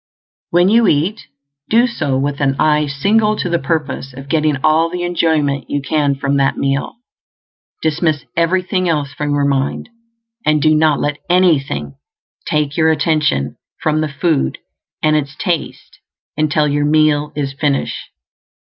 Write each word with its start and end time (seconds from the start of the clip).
When 0.49 0.67
you 0.69 0.87
eat, 0.87 1.27
do 1.69 1.85
so 1.85 2.17
with 2.17 2.41
an 2.41 2.55
eye 2.57 2.87
single 2.87 3.35
to 3.35 3.47
the 3.47 3.59
purpose 3.59 4.13
of 4.15 4.29
getting 4.29 4.57
all 4.63 4.89
the 4.89 5.03
enjoyment 5.03 5.69
you 5.69 5.79
can 5.79 6.15
from 6.15 6.37
that 6.37 6.57
meal; 6.57 6.95
dismiss 7.83 8.25
everything 8.35 8.89
else 8.89 9.13
from 9.13 9.29
your 9.35 9.45
mind, 9.45 9.89
and 10.43 10.59
do 10.59 10.73
not 10.73 10.99
let 10.99 11.17
anything 11.29 11.97
take 12.47 12.77
your 12.77 12.89
attention 12.89 13.57
from 13.79 14.01
the 14.01 14.09
food 14.09 14.57
and 15.03 15.15
its 15.15 15.35
taste 15.35 15.99
until 16.35 16.67
your 16.67 16.85
meal 16.85 17.31
is 17.35 17.53
finished. 17.53 18.09